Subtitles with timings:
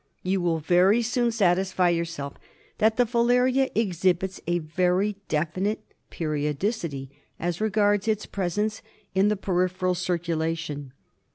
[0.23, 2.33] You will very soon satisfy your self
[2.79, 8.81] that the filaria exhibits a very definite periodicity as regards its presence
[9.13, 10.93] in the peripheral circulation.